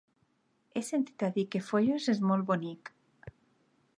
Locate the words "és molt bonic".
2.15-2.93